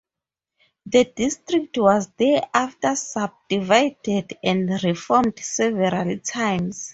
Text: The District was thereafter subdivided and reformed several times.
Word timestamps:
The 0.87 1.03
District 1.15 1.77
was 1.77 2.09
thereafter 2.17 2.95
subdivided 2.95 4.35
and 4.43 4.83
reformed 4.83 5.37
several 5.37 6.17
times. 6.21 6.89